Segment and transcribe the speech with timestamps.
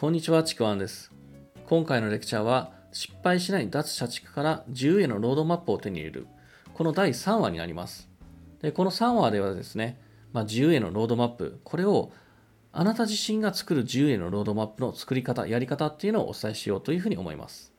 [0.00, 1.10] こんにちは、ちくわんです。
[1.66, 6.28] 今回のレクチャーは、失敗しない脱社畜から自由へのロードマップを手に入れる。
[6.72, 8.08] この第3話になります。
[8.62, 10.00] で、この3話ではですね、
[10.32, 12.12] まあ、自由へのロードマップ、これを
[12.70, 17.72] あなた自身が作る自由へのロードマップの作り方、やり方っていうのをお伝えしようというふうに思います。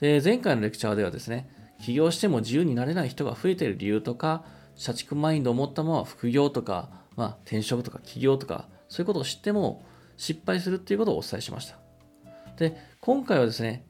[0.00, 1.48] で、前回のレクチャーではですね、
[1.80, 4.42] 起業しても自由になれない人が増えている理由とか、
[4.74, 9.84] 社畜マインドを持ったまま副業とか、まあ、転職とか起業とか、そういうことを知っても
[10.16, 11.78] 失敗するっていうことをお伝えしました。
[12.56, 13.86] で、今回はですね、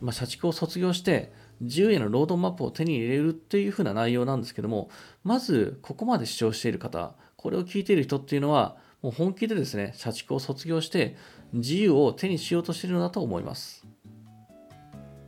[0.00, 4.90] まあ、社畜を卒業して、自由へのロードマップを手に入れるっていうふうな内容なんですけども、
[5.24, 11.16] まず、ここまで主張している方、これを聞いている人っていうのは、もう本気でですね、社畜を卒業して、
[11.52, 13.86] 自由を手にしようとしているのだと思います。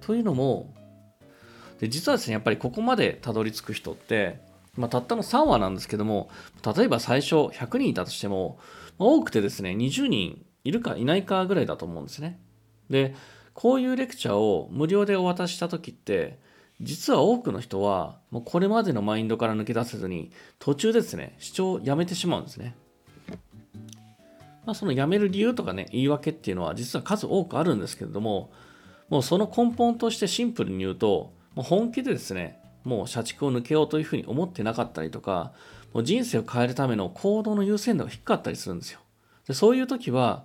[0.00, 0.74] というのも、
[1.78, 4.40] で実はですね、やっぱりここまでたどり着く人って、
[4.76, 6.28] まあ、たったの3話なんですけども、
[6.76, 8.58] 例えば最初100人いたとしても、
[8.98, 12.40] 多くてですね、20人いるかいないかぐらいだと思うんですね。
[12.90, 13.14] で、
[13.54, 16.38] こういうレクチャーを無料でお渡しした時って、
[16.80, 22.76] 実は多くの人は、もうこれまでのマインドから抜け出せずに、途中ですね、視聴をやめてしまうんですね。
[24.64, 28.50] まあ、そのやめる理由とかね、言い訳っていうのは実は数多くあるんですけれども、
[29.08, 35.52] もうその根本としてシンプルに言うと、もう本気でですね、もう社畜を抜けようというふうに思ってなかったりとか、
[35.92, 39.00] もう人生を変えるための行動の優先度が低かったりするんですよ。
[39.46, 40.44] でそういう時は、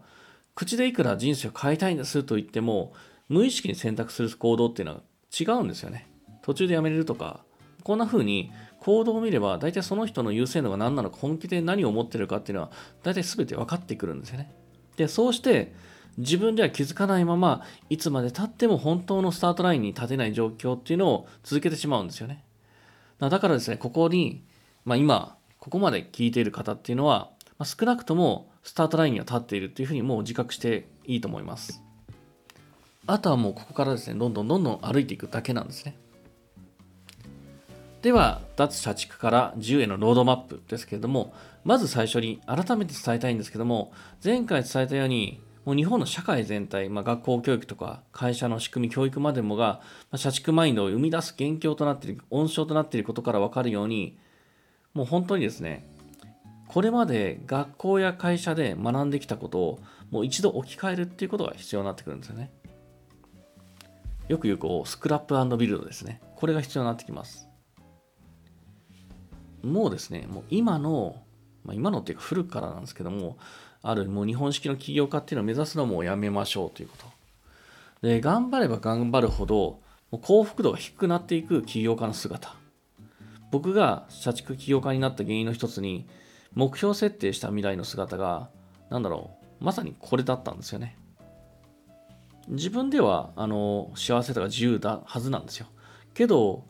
[0.55, 2.93] 口でいくら人生を変えたいんですと言っても、
[3.27, 5.01] 無意識に選択する行動っていうのは
[5.37, 6.07] 違うんですよね。
[6.43, 7.43] 途中でやめれるとか、
[7.83, 14.53] こんな風に行動を見れば、大体その人の優先度が何なのか、本気で何を思ってるかっていうのは、大体全て分かってくるんですよね。
[14.95, 15.73] で、そうして、
[16.17, 22.43] 自分では気づかないまま、いつまで経っても本当のスタートラインに立てない状況っていうのを続けてしまうんですよね。
[23.19, 24.43] だからですね、ここに、
[24.85, 31.81] まあ、今、ここまで聞いている方っていうのは、まあ、少なくともスタートラインには立っているっていうふうにもう自覚していいと思います。
[33.05, 35.95] あとはもうここからですね、どんどんどんどん歩いていくだけなんですね。
[38.01, 43.93] では、脱社畜から自由へのロードマップですけれども、まず最初に改めて伝えたいんですけども、
[44.23, 49.79] 前回伝えたように、もう日本の社会全体、まあ、学校教育とか会社の仕組み、教育までもが、
[50.11, 54.17] まあ、社畜マインドを生み出す元凶となっている、温床となっていることから分かるように、
[54.93, 55.85] もう本当にですね、
[56.67, 59.79] これまで学校や会社で学んできたことを
[60.11, 62.51] もう一度置き換えるっていうことが必要になってくるんですよね。
[64.27, 66.21] よく言うこうスクラップビルドですね。
[66.35, 67.47] これが必要になってきます。
[69.63, 71.15] もうですね、もう今の、
[71.63, 73.37] まあ、今のっていうか古くからなんですけども、
[73.81, 76.97] あるもう日本式の起業家っていうのを目指すのもやめましょうというこ
[78.01, 78.07] と。
[78.07, 79.79] で、頑張れば頑張るほど、
[80.11, 82.62] もう幸福度が低くなっていく起業家の姿。
[83.53, 86.07] 僕が社畜起業家になった原因の一つに、
[86.55, 88.49] 目標設定した未来の姿が、
[88.89, 89.29] なんだろ
[89.61, 90.97] う、まさにこれだったんですよね。
[92.47, 95.67] 自分では、あの、幸せとか自由だはずなんですよ。
[96.15, 96.65] けど、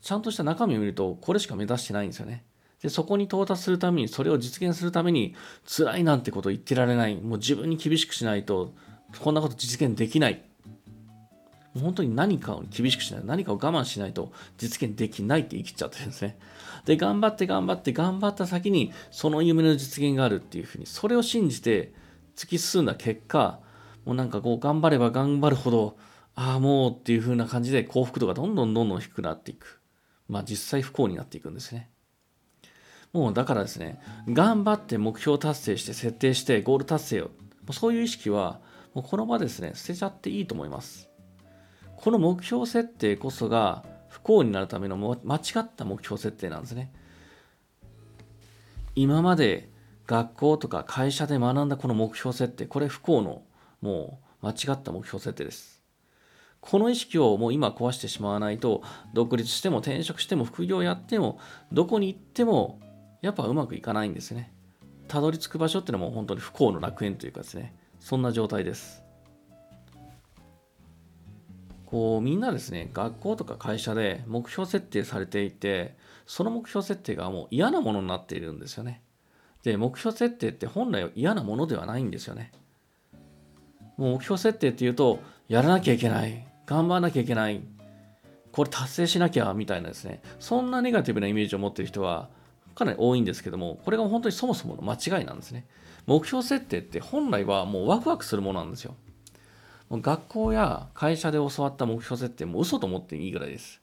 [0.00, 2.44] ちゃんとした中身を見ると、これしか目指してないんですよね。
[2.80, 5.34] で、そこに到達するために、それを実現するために、
[5.66, 7.16] 辛いなんてことを言ってられない。
[7.16, 8.74] もう自分に厳しくしないと、
[9.18, 10.44] こんなこと実現できない。
[11.80, 13.22] 本当に何かを厳しくしない。
[13.24, 16.38] 何かを我慢しないと実現できないって言い切っちゃってるんですね。
[16.84, 21.92] で、頑張って頑張って頑張った先に、その夢の実現があるっていうふうに、それを信じて
[22.36, 23.60] 突き進んだ結果、
[24.04, 25.96] もうなんかこう、頑張れば頑張るほど、
[26.34, 29.80] ああ、もうっていう風な感じで幸福度がどんどんどんどん低くなっていく。
[30.28, 31.90] まあ実際不幸になっていくんですね。
[33.12, 37.30] もうだからですね、頑張って目標達成して設定してゴール達成を、
[37.70, 38.60] そういう意識は、
[38.94, 41.11] もうこの場ですね、捨てちゃっていいと思います。
[42.02, 46.92] この目標設定こそが不幸になるための間違った目標設定なんですね。
[48.96, 49.70] 今まで
[50.08, 53.42] 学校とか会社で学んだこの目標設定、これ不幸の
[53.80, 55.80] もう間違った目標設定です。
[56.60, 58.82] この意識をもう今壊してしまわないと、
[59.14, 61.38] 独立しても転職しても副業やっても、
[61.70, 62.80] どこに行っても
[63.20, 64.52] やっぱうまくいかないんですね。
[65.06, 69.01] たどり着く場所っていうのはもう本当に不幸の楽園というかですね、そんな状態です。
[71.92, 75.94] こうみんなですね、学校とか会社で目標設定されていて、
[76.24, 79.02] その目標設定がもう嫌なものになっているんですよね。
[79.62, 82.50] で、目標設定って本来は嫌なものではないんですよね。
[83.98, 87.60] もう目標設定っていうと、やらなきゃいけない、頑張らなきゃいけない、
[88.52, 92.30] これ達成しなきゃみたいなですね、そんなネガティブなイメージを持っている人は
[92.74, 95.66] かなり多いんですけども、これが本当にそもそもの間違いなんですね。
[96.06, 98.96] 目標設定って本来はもうワクワクするものなんですよ。
[100.00, 103.82] 学校や会社で教わった目標設定も嘘と思っていいぐらいです。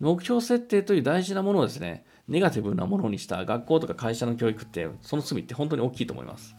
[0.00, 6.56] 目標設定という大事なものをですね、ネガティブなものにした学校とか会社の教育って、その罪って本当に大きいと思います。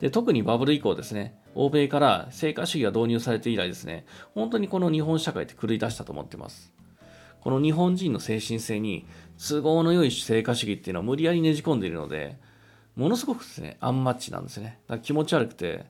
[0.00, 4.04] で特にバブル以降ですね、欧米から成果主義が導入されて以来ですね、
[4.34, 6.72] 本当にこの日本社会って狂い出したと思ってます。
[7.40, 9.06] この日本人の精神性に
[9.38, 12.38] 都合の良い成果主義っていうのを無理やりねじ込んでいるので、
[12.96, 14.80] ものすごくですね、アンマッチなんですね。
[14.86, 15.86] だから気持ち悪くて、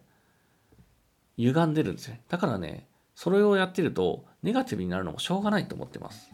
[1.36, 2.22] 歪んでるんですね。
[2.28, 6.30] だからね、それをやってると、ネガティブになるのもしょうがないと思ってます。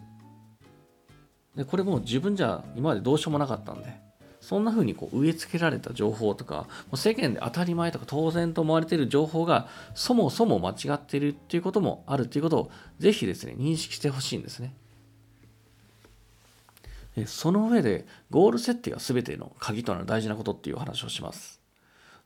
[1.55, 4.03] で、これも自分じゃ今までどうしようもなかったんで、
[4.41, 14.75] そんな風にこう植え付けられた情報とか、もう世間で当たり前とか当然と思われている情報がそもそも間違っているっていうこともあるということをぜひですね、認識してほしいんですね。
[17.25, 21.62] その上でゴール設定が全ての鍵となる大事なことっていう話をします。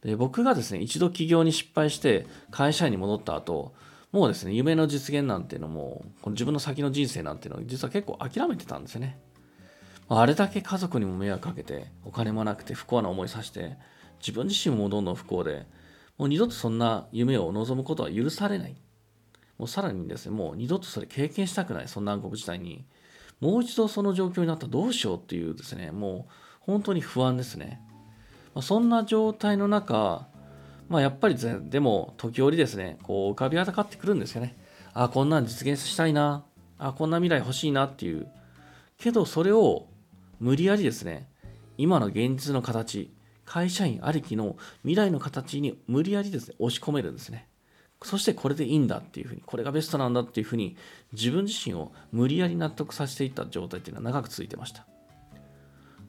[0.01, 3.73] で僕がですね、一度起業に失敗して会社員に戻った後、
[4.11, 9.19] もうですね、夢の実現なんていうのも、この自分の先の人生なんていうのを実は結構諦めてたんですよね。
[10.09, 13.77] あれだけ家族にも迷惑かけて、お金もなくて不幸な思いさせて、
[14.19, 15.65] 自分自身もどんどん不幸で、
[16.17, 18.75] もう二度とそんな夢を望むことは許されない。
[19.57, 22.85] もうさらにですね、もう二度とそれ経験したくない、そんな暗黒時代に。
[23.39, 27.81] もう一度その状況になったらどうしようっていうですね、もう本当に不安ですね。
[28.57, 30.25] まあ、そんな状態の中、
[30.89, 31.35] まあ、やっぱり
[31.69, 34.57] でも時折ですね、こう浮かび上がってくるんですよね。
[34.95, 36.43] あ、こんなん実現したいな。
[36.79, 38.27] あ、こんな未来欲しいなっていう。
[38.97, 39.85] けどそれを
[40.39, 41.29] 無理やりですね、
[41.77, 43.13] 今の現実の形、
[43.45, 47.47] 会社員ありきの未来の形に無理やりですね、押し込めるんですね。
[48.01, 50.77] そしてこれでいいんだっていうふうに、これがベストなんだっていうふうに、
[51.13, 54.87] 自分自身を無理やり納得させていった状態っていうのは長く続いてました。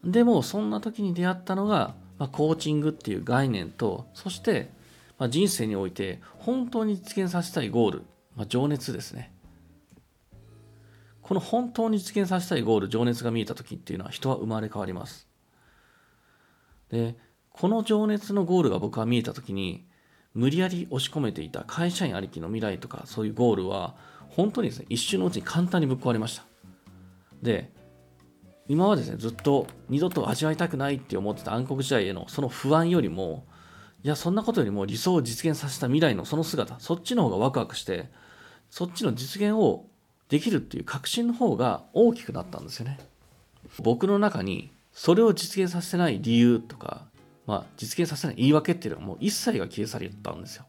[0.03, 4.71] でも、そんな時に出会ったのが、まあ、コーチングっていう概念と、そして、
[5.19, 8.03] まあ、人生において本当に実現させたいゴール、
[8.37, 9.33] まあ、情熱ですね。
[11.23, 15.29] この本当に実現させたいゴール、情熱が見えた時っていうのは人は生まれ変わります。
[16.91, 17.17] で、
[17.51, 19.89] この情熱のゴールが僕は見えた時に、
[20.35, 23.97] 無理やり押し込めていた会社員ありきの未来とかそういうゴールは
[24.29, 26.45] 本当にですね一瞬のうちに簡単にぶっ壊れました
[27.43, 27.73] で
[28.69, 33.47] 今はですねずっと二度と味わいたくないって思ってた暗黒時代へのその不安よりも
[34.05, 38.09] いやそんなことよりも理想を実現させた未来のその姿そっちの方がワクワクして
[38.71, 39.87] そっちの実現を
[40.29, 42.99] できるっていう確信の方が大きくなったんですよね
[43.81, 47.09] 僕の中にそれを実現させない理由とか
[47.49, 50.67] まあ、実現させない言い訳っていうのはもう一切が消え去りたんですよ。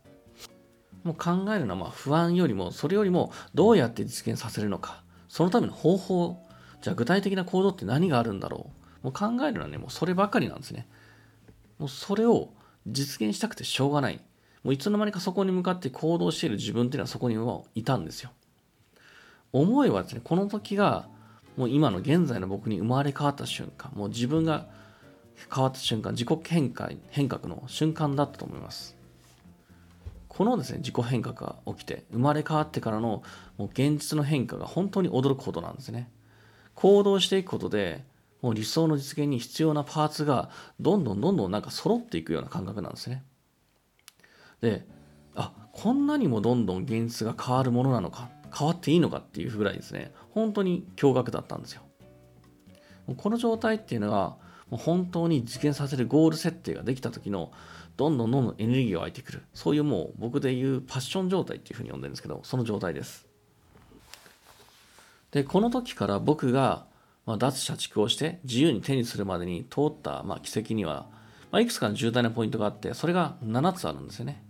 [1.03, 6.37] もう考えるのはまあ不安よりもそれよりもどうやって実現させるのかそのための方法
[6.81, 8.69] じゃあ具体的な行動って何があるんだろ
[9.03, 9.05] う？
[9.05, 10.87] もう考えるのはねもうそればかりなんですね。
[11.77, 12.49] もうそれを
[12.87, 14.19] 実現したくてしょうがない。
[14.63, 18.31] もういつの間にかそこに向かって行動している自分っていうのはそこにはいたんですよ。
[19.51, 21.07] 思いはですねこの時が
[21.57, 23.91] もう今の現在の僕に生まれ変わった瞬間。
[23.95, 24.67] もう自分が
[25.53, 28.97] 変わった瞬間、自己変化変革の瞬間だったと思います。
[30.27, 33.23] このですね、自己変革が起きて、生まれ変わってからの
[33.57, 36.09] もう現実の変化が本当に驚くほどなんですね。
[36.79, 38.05] 行動していくことで、
[38.41, 40.49] もう理想の実現に必要なパーツが
[40.79, 43.25] どんどんどんどんなんか揃っていくような感覚なんですね。
[44.61, 44.87] で、
[45.35, 51.81] あ、こんなにもどんどん現実が変わるものなのか、変わっていいのかっていうぐらいですね、本当に驚愕だったんですよ。
[53.17, 54.37] この状態っていうのは、
[54.69, 57.51] もう本当に実現させるゴール設定ができた時の
[57.97, 63.28] どんどんどんどんエネルギーが湧いてくるそういうもう僕で言うパッション状態っていうふうに呼んでるんですけどその状態です
[65.31, 66.85] でこの時から僕が、
[67.25, 71.07] まあ、脱社畜をして自由に手にするまでに通った、まあ、軌跡には、
[71.51, 74.43] まあ、いくつかの重大なポイントがあってそれが7つあるんですよね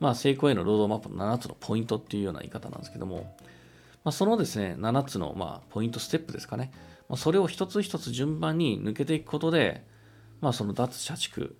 [0.00, 3.36] まあ成功へのロードマップの7つのポイントっていうような言い方なんですけども、
[4.02, 6.72] まあ、そのですね7つの、まあ、ポイントステップですかね
[7.08, 9.84] まあ、それを一つ一つ順番に抜けていくことで、
[10.40, 11.56] まあ、その脱社畜、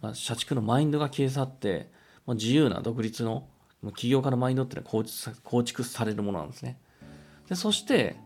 [0.00, 1.90] まあ、社畜のマインドが消え去って、
[2.26, 3.46] まあ、自由な独立の
[3.94, 6.78] 起業家のマインドっていうのは構築されるものなんですね。
[7.48, 8.16] でそして、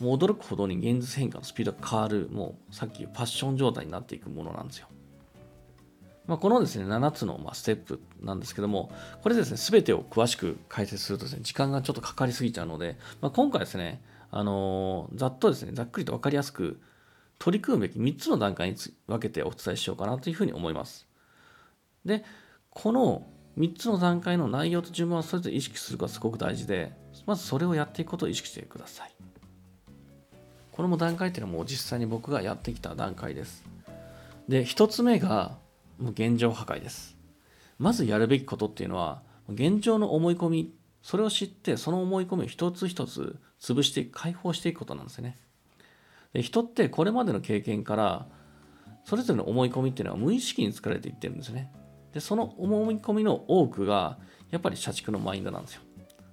[0.00, 4.88] もう驚くほどに現実変化のスピードが変わる、もうさっきパッション状態になっていくものなんですよ。
[6.26, 16.80] まあ、このですね、7つのまステップなんですけども、これですね、すべてを詳しく解説するとですね、時間がちょっとかかりすぎちゃうので、まあ、今回ですね、あのざっとですね、ざっくりと分かりやすく
[17.38, 21.08] 取り組むべき3つの段階に分けてお伝えしようかなというふうに思います。
[22.04, 22.24] で、
[22.68, 26.92] この3つの段階の内容と順番をそれぞれ意識するかすごく大事で、
[27.26, 29.12] まずそれをやっていくことを意識してください。
[30.72, 33.64] この段階っていうのはもう実際に僕がやってきた段階です。
[34.48, 35.58] で、1つ目が
[35.98, 37.16] もう現状破壊です。
[37.78, 45.38] まずやるべきことっていうのは、現状の思い込みそれを知ってその思い込みを一つ一つ潰して解放していくことなんですね
[46.34, 48.26] で人ってこれまでの経験から
[49.04, 51.72] それぞれの思い込みっていうのは無意識に作られていってるんですね
[52.12, 54.18] でその思い込みの多くが
[54.50, 55.82] やっぱり社畜のマインドなんですよ。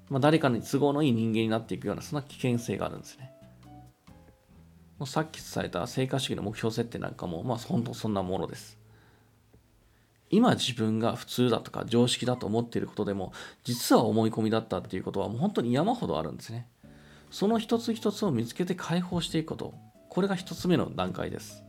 [0.09, 3.31] まあ、誰かに都合のいい人間になっていくようなそんな危険性があるんですね。
[4.97, 8.77] もうさっき伝えた成果主義の目標設定なんかも、まあ本当そんなものです。
[10.29, 13.31] 今自分が普通だとか常識だと思っていることでも
[13.63, 16.67] 実は思い込みだったっていうことはもう本当に山ほどあるんですね。
[17.29, 19.73] その一つ一つを見つけて解放していくこと。
[20.09, 21.63] これが一つ目の段階です。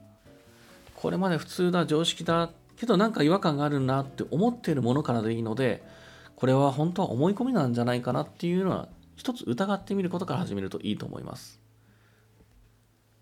[0.95, 5.83] これまで普通だ、常識だ、けどなんか違和感があるなって思っているものからでいいので、
[6.37, 11.59] これは本当は思い込みなんじゃないかなっていうのは一つ疑ってみることから始めるといいと思います。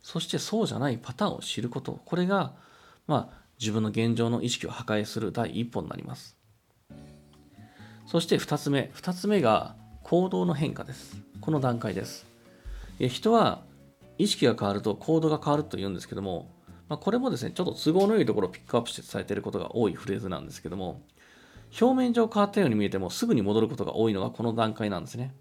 [0.03, 2.01] そしてそうじゃないパターンを知ること。
[2.05, 2.53] これが、
[3.07, 6.37] まあ、自分の現状の意識を破壊する第一歩になります。
[8.07, 8.91] そして2つ目。
[8.95, 11.17] 2つ目が行動の変化です。
[11.41, 12.27] この段階です。
[12.99, 13.63] 人は
[14.19, 16.51] 意識が変わると行動が変わると言うんですけども、
[16.89, 21.01] まあ、これもですね、ちょっと都合の良いところをピックアップして伝えていることが多いフレーズなんですけども、
[21.81, 25.35] 表面上変わったように見えてもすぐに戻ることが多いのがこの段階なんですね。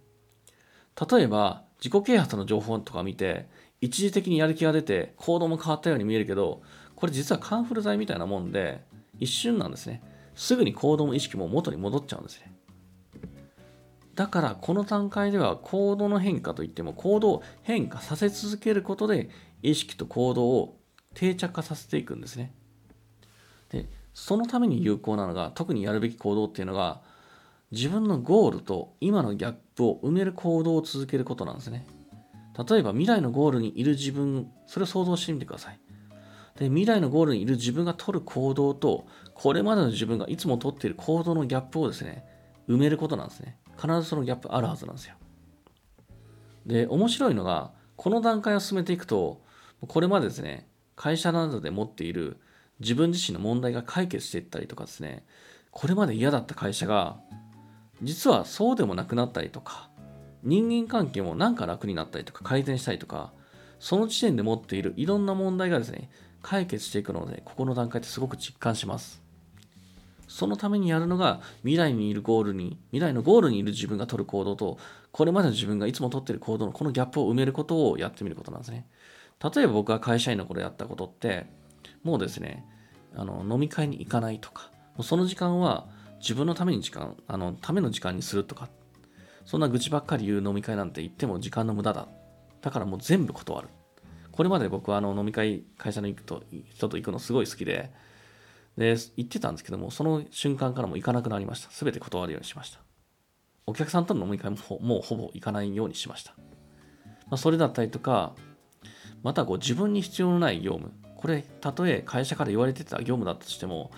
[1.09, 3.47] 例えば、自己啓発の情報とか見て、
[3.81, 6.61] 一時的にやる気が出て行動も変わったように見えるけど、
[6.95, 8.83] これ実はカンフル剤みたいなもんで、
[9.19, 10.01] 一瞬なんですね。
[10.35, 12.53] すぐに行動も意識も元に戻っちゃうんですね。
[14.15, 19.29] だからこの段階では行動の変化といっても行動を変化させ続けることで
[19.63, 20.77] 意識と行動を
[21.15, 22.53] 定着化させていくんですね。
[23.69, 27.01] でそのために有効なのが特にやるべき行動っていうのが
[27.71, 31.87] 自分のゴールと今のギャップを埋める行動を続けることなんですね。
[32.69, 35.79] 例えば未来のゴールにいる自分、それを想像してみてください。
[36.57, 42.23] で未来のゴールにいる自分が取る行動とこれまでの自分がいつも取っている行動のギャップをですね
[42.69, 43.57] 埋めることなんですね。
[43.75, 45.15] 必ずそのギャップあるはずなんですよ。
[46.65, 49.41] で、面白いのが、この段階を進めていくと、
[49.87, 52.37] これまでですね、会社などで持っている
[52.79, 55.25] 自分自身の問題が解決していったりとかですね、
[55.71, 57.17] これまで嫌だった会社が、
[58.01, 59.89] 実はそうでもなくなったりとか、
[60.43, 63.31] 人間関係もなんか楽になったりとか改善したりとか、
[63.79, 66.09] その時点で持っているいろんな問題がですね、
[66.41, 69.21] 解決していくので、ここの段階ってすごく実感します。
[70.27, 74.77] そのためにやるのが未来にいるゴールに、未来のゴールにいる自分が取る行動と、
[75.11, 78.87] これまでの自分がいつも取っている行動のこのギャップを埋めることをやってみることなんですね。
[79.55, 81.45] 例えば僕が会社員の頃やったことって、
[82.03, 82.65] もうですね、
[83.15, 85.87] あの飲み会に行かないとか、その時間は
[86.19, 88.69] 自分のために時間、あのための時間にするとか、
[89.45, 92.07] そんな愚痴ばっかり言う飲み会なんて言っても時間の無駄だ。
[92.61, 93.67] だからもう全部断る。
[94.31, 97.91] これまで僕はあの飲み会、会社の行くと人と行くのすごい好きで、
[98.77, 101.69] で、行ってたんですけども、その瞬間からも行かなくなりました。
[101.71, 102.79] すべて断るようにしました。
[103.65, 106.33] お客さんとの飲み会ももうほぼ行かないようにしました。
[107.27, 108.33] まあ、それだったりとか、
[109.21, 110.91] またこう自分に必要のない業務。
[111.23, 113.91] これ、たとえ会社から言われてた業務だったとしても、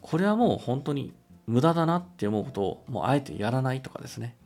[0.00, 1.12] これはもう本当に
[1.48, 4.36] 無駄だなって思うことをもうあえてやらないとかですね。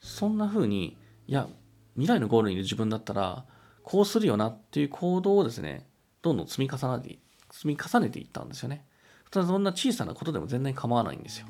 [0.00, 1.46] そんな風に、いや、
[1.92, 3.44] 未来のゴールにいる自分だったら、
[3.82, 5.86] こうするよなっていう行動をですね、
[6.22, 7.18] どんどん積み重ねて
[7.50, 8.86] 積み重ねていったんですよね。
[9.30, 11.48] ただそんな小さなことでも全然構わないんですよ。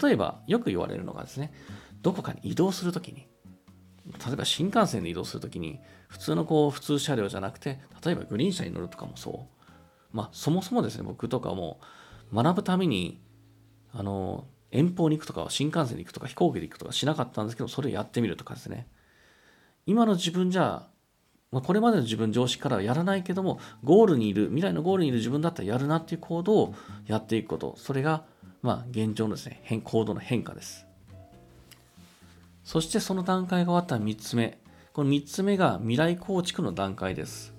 [0.00, 1.52] 例えば、よく言われるのがですね、
[2.00, 3.26] どこかに移動するときに、
[4.26, 10.16] 例えば新幹線で移動するときに、普通のこう普通車両じゃなくて、例えばグリーン車に乗るとかもそう。
[10.16, 11.80] まあ、そもそもですね、僕とかも
[12.32, 13.20] 学ぶために、
[13.92, 18.86] あの、遠方に行くとか、新幹線に行くとか、飛行機で行くとかしなかったんですけど、それやってみるとかですね。
[19.86, 20.86] 今の自分じゃ
[21.54, 26.74] まあ、これまでの自分常識からはやらないけどもゴールにいる未来のゴールにいる自分だったらやるなっていう行動を
[27.06, 28.24] やっていくことそれが
[28.60, 30.84] まあ現状のですね変行動の変化です
[32.64, 34.58] そしてその段階が終わった3つ目。
[34.92, 37.54] この3つ目が未来構築の段階です。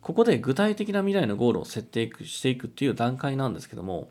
[0.00, 4.10] ここで具体的な未来のゴールを設定していくっていう段階なんですけども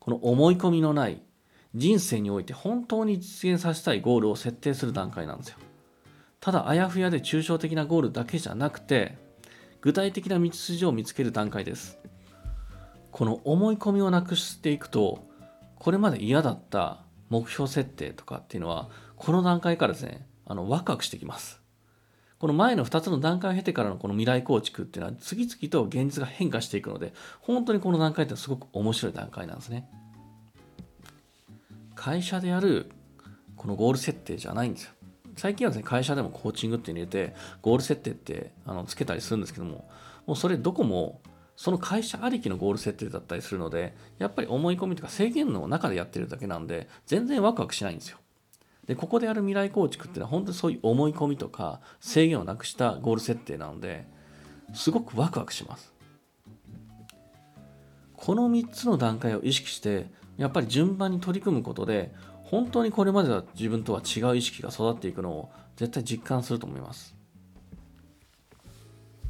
[0.00, 1.22] この思い込みのない
[1.74, 5.56] 人生において本当に実現させたいゴールを設定する段階なんですよ。
[6.40, 9.16] ただあやふやで抽象的なゴールだけじゃなくて
[9.80, 11.98] 具体的な道筋を見つける段階です。
[13.10, 15.26] この思い込みをなくしていくと
[15.76, 21.60] これまで嫌だった目標設定とかっていうのはこの段階からですねあのワクワクしてきます。
[22.38, 29.88] この前の2つの段階を経てからのこの未来構築っていうのは次々と現実が変化していくので本当にこの段階ってすごく面白い段階なんですね。
[31.96, 32.92] 会社でやる
[33.56, 34.92] このゴール設定じゃないんですよ。
[35.36, 39.88] 最近はですね、会社でもコーチングって入れて、ゴール設定ってあのつけたりするんですけども、
[40.26, 41.20] もうそれどこも、
[41.56, 48.18] その会社ありきのゴール設定だったりするので、やっぱり思い込みとか制限の中でやってるだけなんで、全然ワクワクしないんですよ。
[48.88, 54.06] で、ここでやる未来構築っていうのは本当にそういう思い込みとか制限をなくしたゴール設定なので、
[54.74, 55.98] すごくワクワクします。
[58.18, 67.14] この3つの段階を意識してやっぱり順番に取り組むことで本当にこれまでは自分とは違う意識が育っていくのを絶対実感すると思います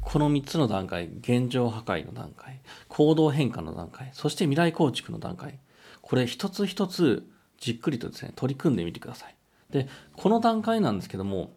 [0.01, 5.59] この3つの段階現状破壊の段階行動変化の段階そして未来構築の段階
[6.01, 9.35] これ一つ一つじっくりとですね取り組んでみてください
[9.69, 11.51] でこの段階なんですけども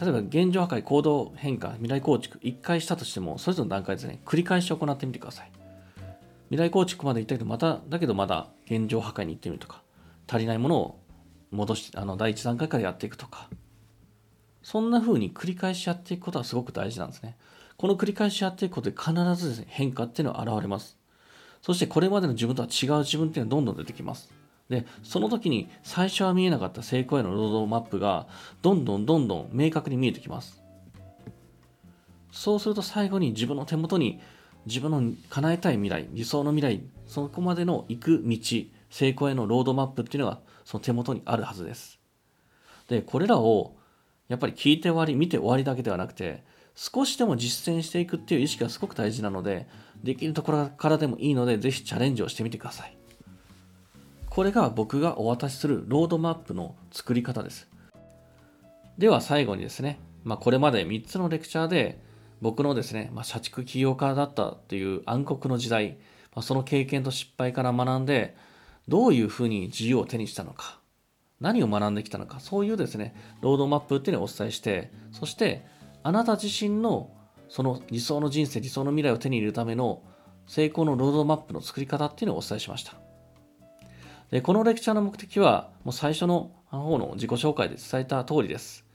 [0.00, 5.52] 例えば現状破壊行動変化未来構築1回したとしてもそれぞれの段階ですね繰り返し行ってみてください。
[6.50, 9.82] 未来構築まで行ったけどまただけどまだ現状破壊に行ってみるとか
[10.28, 11.00] 足りないものを
[11.50, 13.48] 戻してあの第1段階からやっていくとか
[14.62, 17.36] そんな風に繰り返しやっていくことはすごく大事なんですね。
[17.78, 20.98] この繰り返しやっていくことで必ずですね変化っていうのは現れます。
[21.62, 24.30] そしてこれまでの自分とは違う自分っていうのはどんどん出てきます。
[24.72, 28.26] でその時に最初は見えなかった成功へのロードマップが
[28.62, 30.62] どんどんどんどん明確に見えてきます
[32.30, 34.20] そうすると最後に自分の手元に
[34.66, 38.38] 自分の叶えたい未来、理想の未来、そこまでの行く道、
[38.90, 41.98] 成功へのロードマップっていうのがその手元にあるはずです。
[42.88, 43.76] で、これらを
[44.28, 49.66] やっぱり聞いて終わり、見て終わりだけではなくて、少しでも実践していくっていう意識がすごく大事なので、
[50.02, 53.01] できるところからでもいいので、ぜひチャレンジをしてみてください。
[54.34, 57.68] これが僕がお渡しするロードマップの作り方です。
[58.96, 62.00] では最後にですね、まあ、これまで3つのレクチャーで
[62.40, 65.98] 僕のですね、まあ、社畜起業家だったっていう暗黒の時代、
[66.34, 68.34] まあ、その経験と失敗から学んで、
[68.88, 70.80] どういうふうに自由を手にしたのか、
[71.38, 75.66] 何を学んできたのか、そういうですね、ロードマップっていうのをお伝えして、そして、
[76.02, 77.10] あなた自身の
[77.50, 80.02] その理想の人生、理想の未来を手に入れるための
[80.46, 83.11] 成功のロードマップの作り方っていうのをお伝えしました。
[84.32, 88.86] でこのレクチャーの目的は、もう最初の方の自己紹介で伝えた通りです。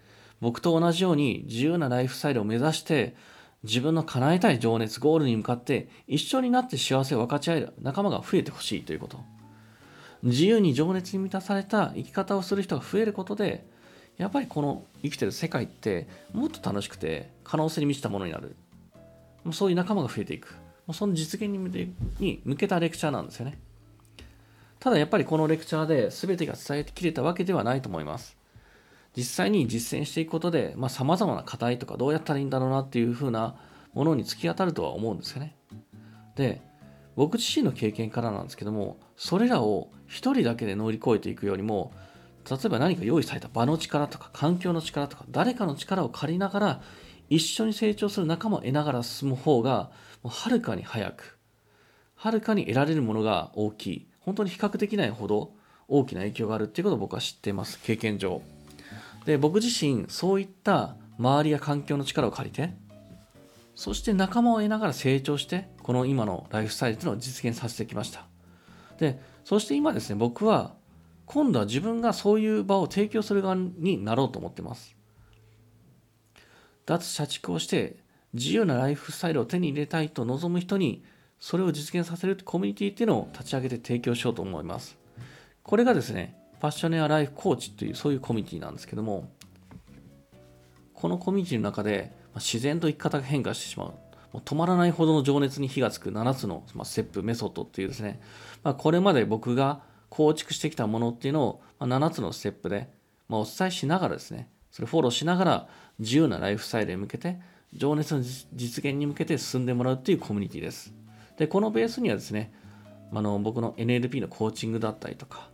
[0.41, 3.15] 僕と同じように自由なライフスタイルを目指して、
[3.63, 9.19] 自分の叶えたい情熱、ゴールに向かって一緒になって幸せを分かち合える仲間が増えてほしいということ。
[10.23, 13.67] 自由に情熱に満たされた生き方をする人が増えることで、
[14.17, 18.55] やっぱりこの生きてる世界ってもっと楽しくて可能性に満ちたものになる。
[19.51, 20.55] そういう仲間が増えていく。
[20.93, 21.59] その実現に
[22.43, 23.59] 向けたレクチャーなんですよね。
[24.79, 28.37] ただやっぱりこのレクチャーで全てが伝えきれたわけではないと思います。
[29.15, 33.55] 実際に実践していくことで、まあ、様々な課題とかどうやったらいいんだろうなっていう風な
[33.93, 35.55] ものに突き当たるとは思うんですよね。
[36.35, 36.61] で、
[37.15, 41.91] 僕自身の経験からなんですけども、それらを一人だけで乗り越えていくよりも、
[42.49, 46.81] 例えば何か用意された場の力とか環境の力とか誰かの力を借りながら
[47.29, 49.91] 一緒に成長する仲間を得ながら進む方が
[50.23, 51.37] もうはるかに早く
[52.15, 55.53] はるかに得られるものが大きい本当に比較できないほど
[55.87, 58.41] 大きな影響があるっていうことを僕は知っています経験上。
[59.25, 62.73] で僕自身そういった周りや環境の力を借りて
[63.73, 68.25] そして仲間を得ながら成長してこの今のライフスタイルというのを実現させてきました。
[68.99, 70.75] でそして今ですね僕は
[71.25, 74.93] 今度は自分がそういう場を提供する側になろうと思ってます。
[76.85, 77.95] 脱社畜をして
[78.33, 81.05] 自由なライフスタイルを手に入れたいと望む人に
[81.39, 84.97] それを実現させるコミュニティっていうのを立ち上げて提供しようと思います。
[85.63, 89.29] これがですねパッショネアライフコーチというそういうコミュニティなんですけども
[90.93, 93.87] このコミュニティの中で自然と生き方が変化してしまう。
[94.33, 96.11] もう止まらないほどの情熱に火がつく。
[96.11, 98.19] 7つのステップメソッドっていうですね、
[98.63, 102.89] まあ、これまで僕が構築してきたものっていうのを7つのステップで
[103.29, 105.67] お伝えしながらですねそれフォローしながら
[105.99, 107.39] 自由なライフスタイルへ向けて
[107.73, 110.93] 情熱の実現に向けて進んでもらうっていうコミュニティです。
[111.37, 112.51] でこのベースにはですね
[113.13, 115.49] あの僕の NLP のコーチングだったりとか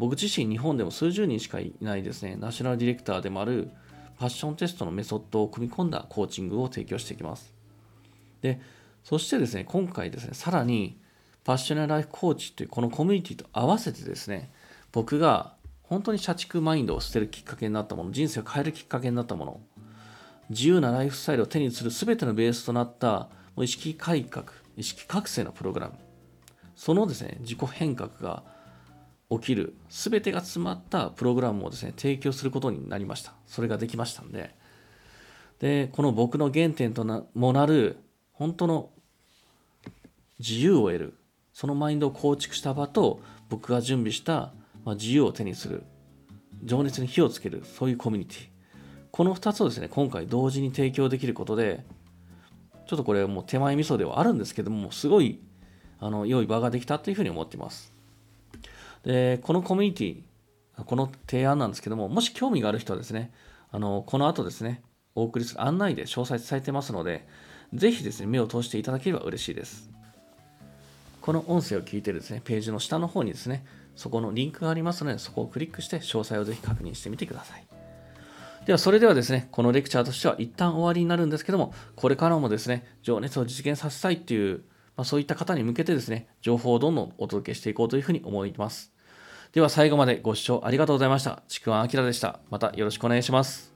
[0.00, 3.70] 僕自身日本でも数十人しかいないですね、ナショナルディレクターでもある
[4.18, 7.52] パッションテストのメソッドを組み込んだコーチングを提供していきます。
[8.40, 8.62] で、
[9.04, 10.98] そしてですね、今回ですね、さらに
[11.44, 14.50] パッショナルライフコーチというこのコミュニティと合わせてですね、
[14.90, 19.60] 僕が本当に社畜マインドを捨てるきっかけになったもの、人生を変えるきっかけになったもの、
[20.48, 25.94] 自由なライフスタイルを手にする全てのベースとなった意識改革、意識覚醒のプログラム、
[26.74, 28.42] そのですね、自己変革が
[29.30, 33.32] 起きる全てが詰まったプログラムをですね提供することになりました。
[33.46, 34.54] それができましたんで。
[35.60, 37.04] でこの僕の原点と
[37.34, 37.98] もなる
[38.32, 38.90] 本当の
[40.38, 41.14] 自由を得る
[41.52, 44.52] そのマインドを構築した場と僕が準備した、
[44.84, 45.82] ま、自由を手にする
[46.64, 48.48] 情熱に火をつけるそういうコミュニティ。
[49.12, 51.84] この2つをですね今回同時に提供できることで
[52.90, 55.38] ちょっとこれもう手前味噌ではあるんですけどもすごい
[56.00, 57.92] あの良い場ができたというふうに思っています
[59.04, 63.32] で、このコミュニティ、この提案なんですけども、もし興味がある人はですね、
[63.70, 64.82] あの、この後ですね、
[65.14, 67.28] お送りする案内で詳細伝えてますので、
[67.72, 69.88] ぜひですね、目を通していただければ嬉しいです。
[71.20, 77.79] この音声を聞いてですね、ページの下の方にですね、そこのリンクがありますので、そこをクリックして詳細をぜひ確認してみてください。
[78.66, 84.64] では、それではですね、このレクチャーとしては一旦終わりになるんですけども、これからもですね、情熱を実現させたいっていう、
[84.96, 88.92] まあ、そういった方に向けてですね、情報をどんどんお届けしていこうというふうに思います。
[89.52, 91.42] では、最後までご視聴ありがとうございました。
[91.48, 92.40] ちくわあきらでした。
[92.50, 93.69] またよろしくお願いします。